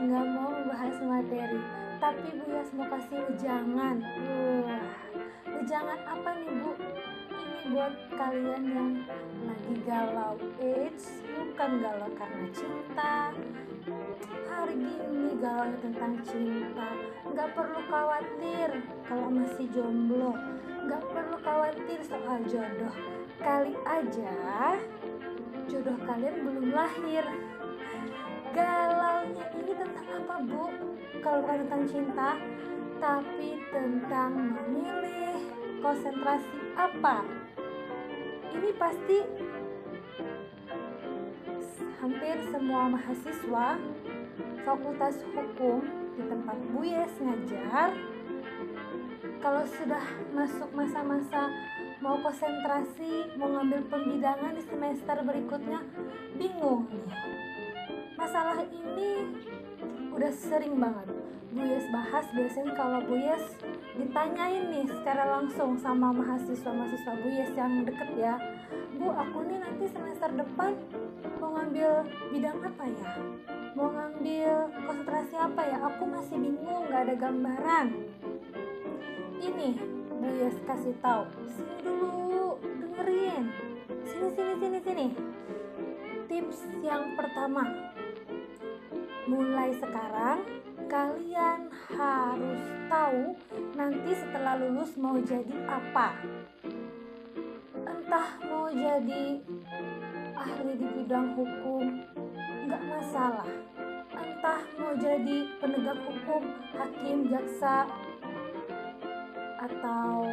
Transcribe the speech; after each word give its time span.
nggak 0.00 0.26
mau 0.32 0.48
membahas 0.48 0.96
materi. 1.04 1.60
Tapi 2.00 2.28
Bu 2.32 2.44
Yes 2.48 2.72
mau 2.72 2.88
kasih 2.88 3.20
wejangan 3.28 4.00
Wah, 4.00 4.88
wejangan 5.44 6.00
apa 6.08 6.30
nih 6.40 6.52
Bu? 6.64 6.72
Ini 6.80 7.60
buat 7.76 7.94
kalian 8.16 8.64
yang 8.72 8.92
lagi 9.44 9.74
galau. 9.84 10.40
Eits, 10.56 11.20
bukan 11.28 11.84
galau 11.84 12.08
karena 12.16 12.46
cinta. 12.56 13.36
Hari 14.48 14.74
gini 14.80 15.36
galau 15.36 15.76
tentang 15.84 16.16
cinta. 16.24 16.88
Nggak 17.28 17.52
perlu 17.52 17.80
khawatir 17.84 18.70
kalau 19.04 19.28
masih 19.28 19.68
jomblo. 19.68 20.32
Nggak 20.88 21.04
perlu 21.12 21.36
khawatir 21.44 22.00
soal 22.00 22.40
jodoh. 22.48 22.94
Kali 23.40 23.76
aja 23.84 24.32
jodoh 25.70 25.96
kalian 26.02 26.36
belum 26.42 26.66
lahir 26.74 27.24
galaunya 28.50 29.46
ini 29.54 29.72
tentang 29.78 30.06
apa 30.10 30.34
bu 30.42 30.64
kalau 31.22 31.38
bukan 31.46 31.58
tentang 31.66 31.84
cinta 31.86 32.30
tapi 32.98 33.48
tentang 33.70 34.30
memilih 34.34 35.38
konsentrasi 35.78 36.58
apa 36.74 37.22
ini 38.50 38.70
pasti 38.74 39.18
hampir 42.02 42.36
semua 42.50 42.90
mahasiswa 42.90 43.68
fakultas 44.66 45.16
hukum 45.30 45.84
di 46.18 46.22
tempat 46.26 46.56
Bu 46.74 46.80
Yes 46.82 47.14
ngajar 47.22 47.94
kalau 49.40 49.64
sudah 49.64 50.04
masuk 50.36 50.68
masa-masa 50.76 51.48
mau 52.00 52.16
konsentrasi, 52.20 53.36
mau 53.36 53.48
ngambil 53.52 53.84
pembidangan 53.92 54.56
di 54.56 54.64
semester 54.64 55.20
berikutnya, 55.20 55.84
bingung 56.36 56.88
nih. 56.88 57.08
Masalah 58.20 58.60
ini 58.68 59.32
udah 60.12 60.28
sering 60.28 60.76
banget 60.76 61.08
Bu 61.50 61.64
Yes 61.64 61.88
bahas 61.88 62.28
biasanya 62.36 62.76
kalau 62.76 63.00
Bu 63.08 63.16
Yes 63.16 63.56
ditanyain 63.96 64.68
nih 64.68 64.84
secara 64.84 65.40
langsung 65.40 65.80
sama 65.80 66.12
mahasiswa-mahasiswa 66.12 67.12
Bu 67.16 67.28
Yes 67.32 67.50
yang 67.56 67.88
deket 67.88 68.12
ya 68.20 68.36
Bu 69.00 69.08
aku 69.08 69.48
nih 69.48 69.64
nanti 69.64 69.88
semester 69.88 70.28
depan 70.36 70.76
mau 71.40 71.56
ngambil 71.56 72.04
bidang 72.28 72.60
apa 72.60 72.84
ya 72.84 73.08
mau 73.72 73.88
ngambil 73.88 74.68
konsentrasi 74.84 75.34
apa 75.40 75.62
ya 75.64 75.78
aku 75.80 76.04
masih 76.04 76.36
bingung 76.36 76.92
gak 76.92 77.08
ada 77.08 77.14
gambaran 77.16 77.86
ini 79.40 79.80
Bu 80.20 80.28
Yes 80.36 80.56
kasih 80.68 80.92
tahu. 81.00 81.24
Sini 81.48 81.80
dulu, 81.80 82.60
dengerin. 82.60 83.48
Sini 84.04 84.28
sini 84.36 84.52
sini 84.60 84.78
sini. 84.84 85.06
Tips 86.28 86.60
yang 86.84 87.16
pertama. 87.16 87.89
Mulai 89.30 89.70
sekarang 89.78 90.42
kalian 90.90 91.70
harus 91.70 92.62
tahu 92.90 93.38
nanti 93.78 94.10
setelah 94.10 94.58
lulus 94.58 94.98
mau 94.98 95.14
jadi 95.22 95.54
apa. 95.70 96.18
Entah 97.86 98.28
mau 98.50 98.66
jadi 98.74 99.38
ahli 100.34 100.72
di 100.74 100.86
bidang 100.98 101.38
hukum, 101.38 102.02
nggak 102.66 102.82
masalah. 102.90 103.46
Entah 104.18 104.66
mau 104.82 104.98
jadi 104.98 105.46
penegak 105.62 106.02
hukum, 106.10 106.42
hakim, 106.74 107.30
jaksa, 107.30 107.86
atau 109.62 110.26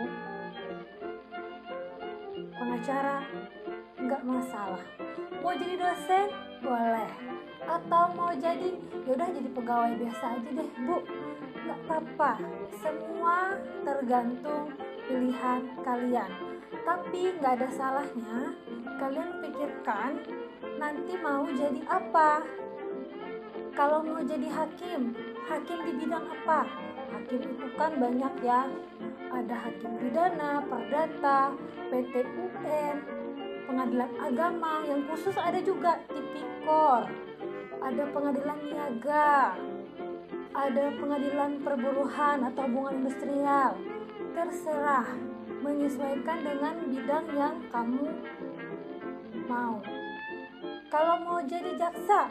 pengacara 2.57 3.21
nggak 3.99 4.23
masalah 4.23 4.81
mau 5.43 5.53
jadi 5.55 5.75
dosen 5.75 6.27
boleh 6.63 7.36
atau 7.67 8.03
mau 8.15 8.31
jadi 8.31 8.79
yaudah 9.03 9.29
jadi 9.29 9.49
pegawai 9.51 9.93
biasa 9.99 10.25
aja 10.39 10.49
deh 10.55 10.69
bu. 10.87 10.97
Nggak 11.67 11.79
apa-apa. 11.85 12.31
Semua 12.79 13.59
tergantung 13.83 14.71
pilihan 15.05 15.61
kalian. 15.83 16.31
Tapi 16.87 17.21
nggak 17.39 17.53
ada 17.59 17.69
salahnya 17.75 18.55
kalian 18.97 19.43
pikirkan 19.43 20.23
nanti 20.79 21.13
mau 21.19 21.43
jadi 21.51 21.81
apa. 21.91 22.43
Kalau 23.75 24.01
mau 24.01 24.23
jadi 24.23 24.47
hakim 24.49 25.13
hakim 25.47 25.77
di 25.85 25.91
bidang 26.03 26.25
apa? 26.27 26.67
Hakim 27.07 27.39
itu 27.39 27.67
kan 27.79 27.91
banyak 27.99 28.33
ya. 28.43 28.67
Ada 29.27 29.55
hakim 29.67 29.91
pidana, 29.99 30.63
perdata, 30.65 31.51
PT 31.91 32.13
UN, 32.23 32.95
pengadilan 33.67 34.11
agama 34.23 34.87
yang 34.87 35.03
khusus 35.11 35.35
ada 35.35 35.59
juga 35.59 35.99
tipikor, 36.07 37.11
ada 37.87 38.03
pengadilan 38.11 38.59
niaga, 38.67 39.55
ada 40.51 40.85
pengadilan 40.99 41.51
perburuhan 41.63 42.37
atau 42.51 42.63
hubungan 42.67 43.07
industrial. 43.07 43.79
Terserah 44.35 45.07
menyesuaikan 45.63 46.43
dengan 46.43 46.75
bidang 46.91 47.25
yang 47.31 47.55
kamu 47.71 48.11
mau. 49.47 49.79
Kalau 50.91 51.15
mau 51.23 51.39
jadi 51.47 51.79
jaksa, 51.79 52.27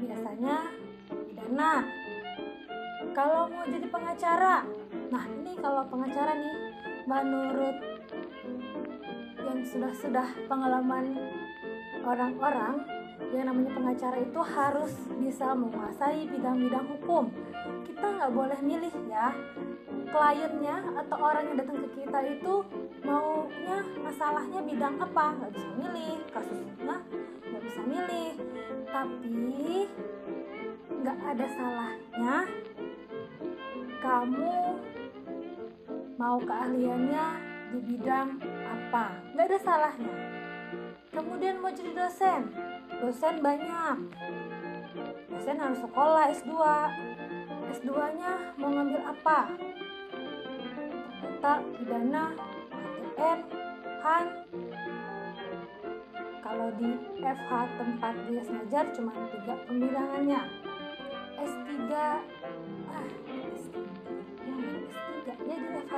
biasanya 0.00 0.72
pidana. 1.28 1.84
Kalau 3.12 3.52
mau 3.52 3.68
jadi 3.68 3.86
pengacara, 3.92 4.64
Nah 5.12 5.30
ini 5.30 5.54
kalau 5.62 5.86
pengacara 5.86 6.34
nih 6.34 6.56
menurut 7.06 7.76
yang 9.44 9.60
sudah-sudah 9.62 10.26
pengalaman 10.50 11.14
orang-orang 12.02 12.82
yang 13.34 13.50
namanya 13.50 13.72
pengacara 13.74 14.18
itu 14.22 14.40
harus 14.42 14.92
bisa 15.18 15.54
menguasai 15.54 16.26
bidang-bidang 16.30 16.86
hukum. 16.98 17.30
Kita 17.86 18.06
nggak 18.18 18.32
boleh 18.34 18.58
milih 18.62 18.94
ya. 19.10 19.34
Kliennya 20.14 20.76
atau 21.04 21.16
orang 21.18 21.50
yang 21.50 21.56
datang 21.58 21.78
ke 21.82 21.88
kita 21.98 22.18
itu 22.22 22.54
maunya 23.02 23.82
masalahnya 23.98 24.60
bidang 24.62 24.94
apa? 25.02 25.34
Nggak 25.38 25.52
bisa 25.54 25.68
milih. 25.78 26.16
Kasusnya 26.30 26.96
nggak 27.50 27.62
bisa 27.62 27.80
milih. 27.82 28.32
Tapi 28.90 29.38
nggak 31.02 31.18
ada 31.34 31.46
salahnya 31.58 32.36
kamu 33.98 34.54
mau 36.14 36.38
keahliannya 36.38 37.26
di 37.74 37.78
bidang 37.82 38.38
apa. 38.68 39.18
Nggak 39.34 39.46
ada 39.50 39.58
salahnya. 39.58 40.14
Kemudian 41.10 41.62
mau 41.62 41.70
jadi 41.70 41.94
dosen 41.94 42.73
dosen 43.04 43.36
banyak. 43.44 43.96
Dosen 45.28 45.60
harus 45.60 45.76
sekolah 45.84 46.32
S2 46.32 46.52
S2 47.76 47.92
nya 48.16 48.32
mau 48.56 48.72
ngambil 48.72 49.00
apa? 49.04 49.52
Ternyata 51.20 51.52
pidana 51.76 52.24
ATM 52.72 53.40
HAN. 54.00 54.24
Kalau 56.40 56.68
di 56.80 56.96
FH 57.20 57.52
tempat 57.76 58.14
dia 58.24 58.40
ngajar 58.40 58.84
cuma 58.96 59.12
tiga 59.28 59.54
pembilangannya. 59.68 60.42
S3 61.44 61.92
ah 61.92 63.04
S3 63.52 63.76
S3 64.88 65.28
ya 65.28 65.34
di 65.44 65.52
FH 65.84 65.94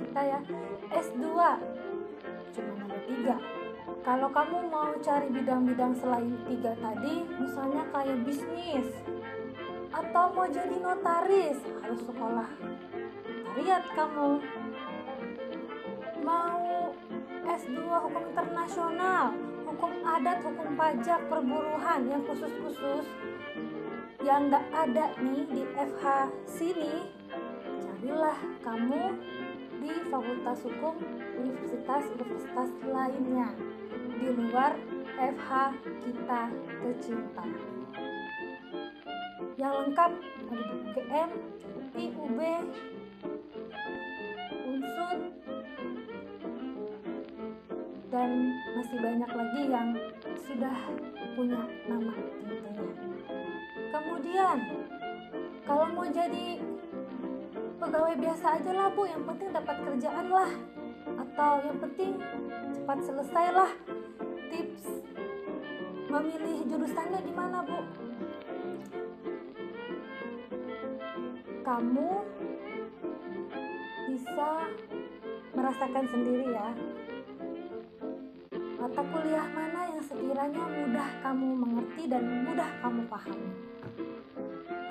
kita 0.00 0.20
ya. 0.24 0.40
S2 0.96 1.24
cuma 2.56 2.72
ada 2.88 2.98
tiga 3.04 3.36
kalau 4.00 4.32
kamu 4.32 4.72
mau 4.72 4.96
cari 5.04 5.28
bidang-bidang 5.28 5.92
selain 6.00 6.32
tiga 6.48 6.72
tadi 6.80 7.28
misalnya 7.36 7.84
kayak 7.92 8.24
bisnis 8.24 8.88
atau 9.92 10.32
mau 10.32 10.48
jadi 10.48 10.76
notaris 10.80 11.60
harus 11.84 12.00
sekolah. 12.08 12.48
Notariat 13.28 13.84
kamu. 13.92 14.40
Mau 16.24 16.96
S2 17.44 17.76
hukum 17.84 18.22
internasional 18.32 19.36
hukum 19.68 19.92
adat 20.04 20.40
hukum 20.40 20.72
pajak 20.72 21.20
perburuhan 21.28 22.00
yang 22.08 22.22
khusus-khusus 22.24 23.04
yang 24.22 24.46
nggak 24.46 24.62
ada 24.70 25.10
nih 25.18 25.42
di 25.50 25.62
FH 25.74 26.30
sini 26.46 27.10
carilah 27.82 28.38
kamu 28.62 29.18
di 29.82 29.92
Fakultas 30.06 30.62
Hukum 30.62 30.94
universitas-universitas 31.42 32.70
lainnya 32.86 33.50
di 34.22 34.30
luar 34.38 34.78
FH 35.18 35.50
kita 35.98 36.42
tercinta. 36.78 37.44
Yang 39.58 39.72
lengkap 39.82 40.10
ada 40.46 40.62
di 40.62 40.74
UGM, 40.78 41.30
IUB, 41.98 42.40
Unsur, 44.62 45.16
dan 48.14 48.30
masih 48.78 48.98
banyak 49.02 49.30
lagi 49.34 49.62
yang 49.66 49.88
sudah 50.38 50.76
punya 51.34 51.62
nama 51.90 52.14
tentunya. 52.14 52.86
Kemudian, 53.90 54.56
kalau 55.66 55.86
mau 55.90 56.06
jadi 56.06 56.62
pegawai 57.82 58.14
biasa 58.22 58.46
aja 58.54 58.70
lah 58.70 58.86
bu, 58.94 59.02
yang 59.02 59.26
penting 59.26 59.50
dapat 59.50 59.76
kerjaan 59.82 60.26
lah, 60.30 60.50
atau 61.06 61.52
yang 61.64 61.78
penting 61.80 62.20
cepat 62.76 62.98
selesai 63.02 63.46
lah. 63.54 63.72
Tips 64.52 64.84
memilih 66.12 66.56
jurusannya 66.68 67.20
gimana 67.24 67.64
bu? 67.64 67.80
Kamu 71.62 72.10
bisa 74.12 74.50
merasakan 75.56 76.04
sendiri 76.10 76.46
ya. 76.52 76.68
Mata 78.82 79.02
kuliah 79.08 79.46
mana 79.54 79.80
yang 79.94 80.02
sekiranya 80.02 80.64
mudah 80.66 81.08
kamu 81.22 81.48
mengerti 81.54 82.02
dan 82.10 82.24
mudah 82.44 82.70
kamu 82.82 83.06
pahami? 83.06 83.50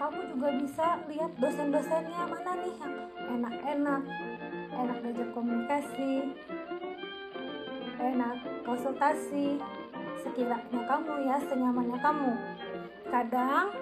Kamu 0.01 0.19
juga 0.33 0.49
bisa 0.57 0.87
lihat 1.05 1.31
dosen-dosennya 1.37 2.21
mana 2.25 2.51
nih 2.57 2.75
yang 2.81 2.95
enak-enak 3.37 4.01
enak 4.81 4.97
diajak 5.05 5.29
komunikasi. 5.33 6.33
Enak 8.01 8.35
konsultasi. 8.65 9.61
Sekiranya 10.21 10.81
kamu 10.85 11.13
ya 11.25 11.37
senyamannya 11.45 11.97
kamu. 12.01 12.31
Kadang 13.09 13.73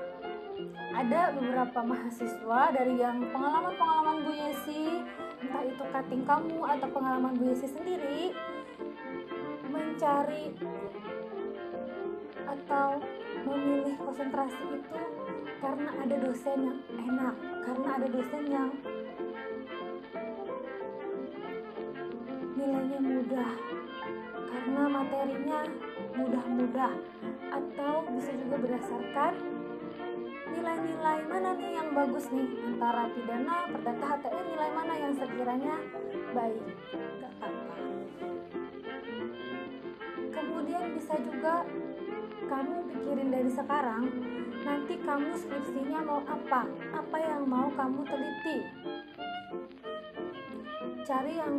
ada 0.95 1.31
beberapa 1.31 1.79
mahasiswa 1.85 2.61
dari 2.75 2.99
yang 2.99 3.23
pengalaman-pengalaman 3.31 4.27
Bu 4.27 4.31
Yesi 4.35 4.99
entah 5.39 5.63
itu 5.63 5.83
cutting 5.87 6.23
kamu 6.27 6.59
atau 6.67 6.87
pengalaman 6.91 7.33
Bu 7.39 7.47
Yesi 7.47 7.67
sendiri 7.71 8.35
mencari 9.71 10.51
atau 12.43 12.99
memilih 13.45 13.95
konsentrasi 14.01 14.63
itu 14.81 14.99
karena 15.61 15.89
ada 16.01 16.15
dosen 16.19 16.57
yang 16.65 16.79
enak 16.97 17.35
karena 17.63 17.89
ada 17.95 18.07
dosen 18.09 18.43
yang 18.49 18.69
nilainya 22.59 22.99
mudah 22.99 23.51
karena 24.49 24.83
materinya 24.91 25.59
mudah-mudah 26.19 26.93
atau 27.49 27.93
bisa 28.11 28.31
juga 28.35 28.55
berdasarkan 28.59 29.33
nilai-nilai 30.49 31.19
mana 31.29 31.55
nih 31.55 31.71
yang 31.79 31.89
bagus 31.93 32.25
nih 32.33 32.49
antara 32.67 33.07
pidana, 33.13 33.69
perdata, 33.71 34.05
HTN 34.17 34.45
nilai 34.51 34.69
mana 34.73 34.93
yang 34.97 35.13
sekiranya 35.15 35.75
baik. 36.35 36.63
Gak 37.21 37.33
apa-apa. 37.39 37.75
Kemudian 40.33 40.83
bisa 40.97 41.15
juga 41.21 41.63
kamu 42.49 42.75
pikirin 42.91 43.29
dari 43.29 43.51
sekarang 43.53 44.03
nanti 44.65 44.93
kamu 44.99 45.31
skripsinya 45.37 45.99
mau 46.03 46.21
apa 46.27 46.67
apa 46.91 47.17
yang 47.21 47.43
mau 47.47 47.69
kamu 47.71 48.01
teliti. 48.03 48.57
Cari 51.07 51.33
yang 51.39 51.55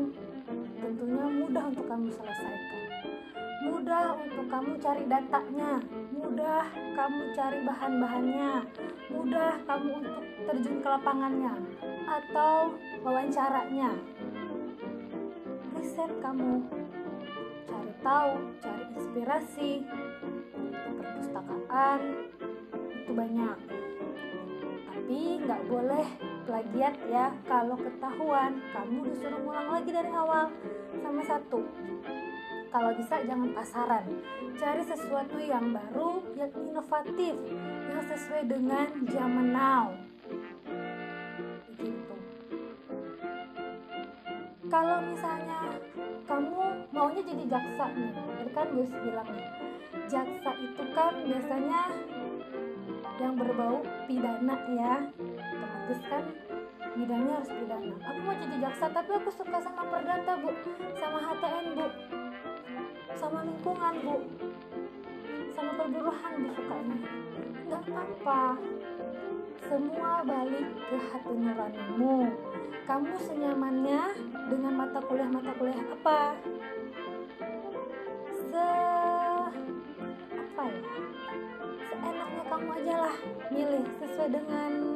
tentunya 0.81 1.27
mudah 1.29 1.65
untuk 1.69 1.85
kamu 1.85 2.09
selesaikan. 2.09 2.83
Mudah 3.61 4.17
untuk 4.17 4.47
kamu 4.49 4.73
cari 4.81 5.05
datanya. 5.05 5.85
Mudah 6.17 6.65
kamu 6.97 7.23
cari 7.37 7.59
bahan-bahannya. 7.69 8.53
Mudah 9.13 9.53
kamu 9.69 9.89
untuk 10.01 10.25
terjun 10.49 10.81
ke 10.81 10.89
lapangannya 10.89 11.53
atau 12.09 12.73
wawancaranya. 13.05 13.93
Riset 15.77 16.13
kamu. 16.25 16.65
Cari 17.69 17.93
tahu 18.01 18.33
cari 18.65 18.85
inspirasi. 18.97 19.71
Perpustakaan. 20.97 22.01
Itu 23.05 23.13
banyak. 23.13 23.57
Tapi 24.89 25.21
nggak 25.45 25.63
boleh 25.69 26.30
plagiat 26.61 26.93
ya 27.09 27.33
kalau 27.49 27.73
ketahuan 27.73 28.61
kamu 28.77 29.09
disuruh 29.09 29.41
ngulang 29.41 29.81
lagi 29.81 29.97
dari 29.97 30.13
awal. 30.13 30.53
Sama 31.01 31.23
satu 31.25 31.65
kalau 32.69 32.93
bisa 33.01 33.17
jangan 33.25 33.49
pasaran. 33.57 34.05
Cari 34.61 34.85
sesuatu 34.85 35.41
yang 35.41 35.73
baru 35.73 36.21
yang 36.37 36.53
inovatif 36.53 37.33
yang 37.89 38.05
sesuai 38.05 38.45
dengan 38.45 38.93
zaman 39.09 39.57
now. 39.57 39.97
Begitu. 41.73 42.15
Kalau 44.69 45.01
misalnya 45.01 45.81
kamu 46.29 46.61
maunya 46.93 47.23
jadi 47.25 47.45
jaksa 47.57 47.89
nih 47.97 48.13
tadi 48.13 48.51
kan 48.53 48.67
gue 48.69 48.85
bilang 48.85 49.31
jaksa 50.13 50.51
itu 50.61 50.85
kan 50.93 51.13
biasanya 51.25 51.83
yang 53.17 53.33
berbau 53.33 53.81
pidana 54.05 54.57
ya. 54.77 54.95
Otomatis 55.91 56.01
kan 56.07 56.25
bidangnya 56.91 57.33
harus 57.39 57.51
pidana 57.55 57.95
aku 58.03 58.19
mau 58.27 58.35
jadi 58.35 58.57
jaksa 58.59 58.87
tapi 58.91 59.11
aku 59.15 59.31
suka 59.31 59.59
sama 59.63 59.83
perdata 59.87 60.33
bu. 60.43 60.51
Sama 60.99 61.19
HTN 61.23 61.67
bu. 61.79 61.87
Sama 63.15 63.39
lingkungan 63.47 63.95
bu. 64.03 64.17
Sama 65.55 65.71
perburuhan 65.79 66.33
bu 66.43 66.49
sukanya. 66.59 66.99
Nggak 67.71 67.83
apa-apa. 67.87 68.43
Semua 69.71 70.11
balik 70.27 70.67
ke 70.91 70.97
hati 70.99 71.35
nuranimu. 71.35 72.17
Kamu 72.91 73.15
senyamannya 73.23 74.03
dengan 74.51 74.73
mata 74.75 74.99
kuliah-mata 74.99 75.55
kuliah 75.55 75.79
apa? 75.95 76.35
Se 78.51 78.71
apa 80.35 80.63
ya? 80.67 80.83
Seenaknya 81.87 82.43
kamu 82.51 82.69
aja 82.83 82.95
lah 83.07 83.17
milih 83.55 83.87
sesuai 84.03 84.29
dengan 84.35 84.90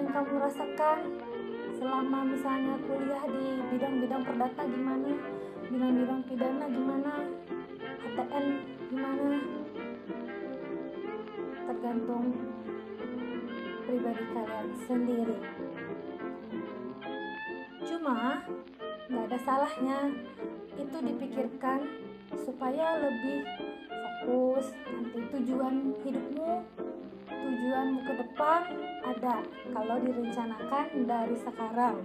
yang 0.00 0.16
kamu 0.16 0.40
rasakan 0.40 0.98
selama 1.76 2.24
misalnya 2.24 2.72
kuliah 2.88 3.20
di 3.20 3.60
bidang-bidang 3.68 4.24
perdata 4.24 4.64
gimana? 4.64 5.12
Bidang-bidang 5.68 6.20
pidana 6.24 6.64
gimana? 6.72 7.12
HTN 8.00 8.46
gimana? 8.88 9.30
Tergantung 11.68 12.24
pribadi 13.84 14.24
kalian 14.32 14.68
sendiri. 14.88 15.38
Cuma 17.84 18.40
nggak 19.04 19.24
ada 19.28 19.38
salahnya 19.44 19.98
itu 20.80 20.96
dipikirkan 20.96 21.84
supaya 22.40 23.04
lebih 23.04 23.44
fokus 24.24 24.72
nanti 24.88 25.18
tujuan 25.28 25.92
hidupmu 26.00 26.64
tujuanmu 27.40 28.00
ke 28.04 28.12
depan 28.20 28.60
ada 29.00 29.34
kalau 29.72 29.96
direncanakan 30.00 30.86
dari 31.08 31.36
sekarang. 31.40 31.96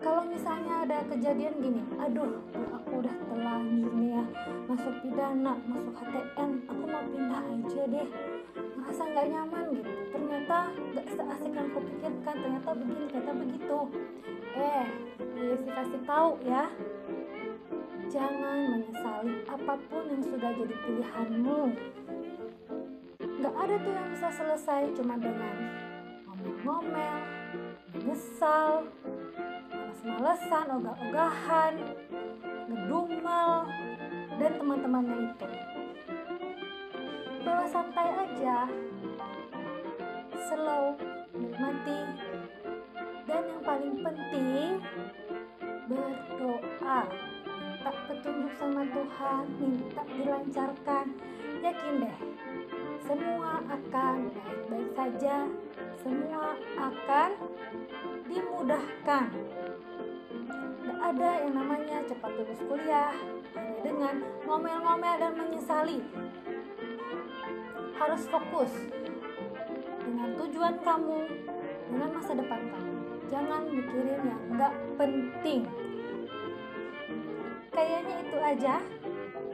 Kalau 0.00 0.22
misalnya 0.24 0.88
ada 0.88 0.98
kejadian 1.12 1.60
gini 1.60 1.82
aduh 2.00 2.40
aku 2.72 3.04
udah 3.04 3.14
telah 3.28 3.60
gini 3.68 4.16
ya 4.16 4.24
masuk 4.64 4.96
pidana 5.04 5.60
masuk 5.68 5.92
HTN 5.92 6.50
aku 6.64 6.84
mau 6.88 7.04
pindah 7.04 7.42
aja 7.44 7.82
deh. 7.84 8.08
Merasa 8.80 9.02
nggak 9.04 9.26
nyaman 9.28 9.64
gitu. 9.76 9.92
Ternyata 10.12 10.58
nggak 10.72 11.06
seasik 11.12 11.52
yang 11.52 11.68
kupikirkan 11.76 12.34
ternyata 12.40 12.70
begini 12.72 13.04
ternyata 13.12 13.32
begitu. 13.36 13.78
Eh 14.56 14.86
Yesi 15.40 15.68
kasih 15.72 16.00
tahu 16.04 16.30
ya. 16.44 16.64
Jangan 18.10 18.58
menyesali 18.74 19.46
apa 19.46 19.74
pun 19.86 20.04
yang 20.10 20.24
sudah 20.26 20.50
jadi 20.50 20.74
pilihanmu 20.82 21.60
ada 23.60 23.76
tuh 23.76 23.92
yang 23.92 24.08
bisa 24.08 24.28
selesai 24.32 24.88
cuma 24.96 25.20
dengan 25.20 25.56
ngomel-ngomel 26.24 27.16
menyesal 27.92 28.88
males-malesan 29.68 30.66
ogah-ogahan 30.80 31.74
ngedumel 32.72 33.68
dan 34.40 34.52
teman-temannya 34.56 35.16
itu. 35.28 35.48
Bawa 37.44 37.64
santai 37.68 38.08
aja. 38.08 38.64
Slow 40.48 40.96
nikmati 41.36 42.00
dan 43.28 43.42
yang 43.44 43.60
paling 43.60 43.96
penting 44.00 44.80
berdoa. 45.84 47.00
Minta 47.44 47.92
petunjuk 48.08 48.52
sama 48.56 48.88
Tuhan 48.88 49.44
minta 49.60 50.02
dilancarkan. 50.16 51.06
Yakin 51.60 51.94
deh 52.08 52.18
semua 53.04 53.60
akan 53.64 54.16
baik-baik 54.32 54.90
saja. 54.96 55.36
Semua 56.00 56.56
akan 56.80 57.30
dimudahkan. 58.28 59.24
Gak 60.80 61.00
ada 61.12 61.30
yang 61.44 61.52
namanya 61.54 61.98
cepat 62.08 62.30
lulus 62.40 62.60
kuliah 62.64 63.12
hanya 63.52 63.80
dengan 63.84 64.24
ngomel-ngomel 64.48 65.16
dan 65.20 65.32
menyesali. 65.36 65.98
Harus 68.00 68.22
fokus 68.32 68.72
dengan 70.00 70.32
tujuan 70.40 70.80
kamu 70.80 71.18
dengan 71.92 72.08
masa 72.16 72.32
depan 72.32 72.60
kamu. 72.72 72.96
Jangan 73.28 73.62
mikirin 73.68 74.20
yang 74.24 74.42
gak 74.56 74.74
penting. 74.96 75.68
Kayaknya 77.70 78.16
itu 78.24 78.38
aja 78.40 78.76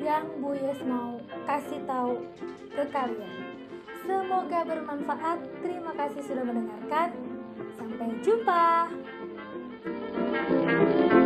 yang 0.01 0.25
Bu 0.41 0.53
Yes 0.57 0.81
mau 0.87 1.21
kasih 1.49 1.81
tahu 1.85 2.25
ke 2.77 2.85
kalian. 2.93 3.33
Semoga 4.05 4.61
bermanfaat. 4.69 5.39
Terima 5.65 5.97
kasih 5.97 6.21
sudah 6.29 6.45
mendengarkan. 6.45 7.17
Sampai 7.81 8.13
jumpa. 8.21 8.93
thank 10.47 11.13
you 11.13 11.26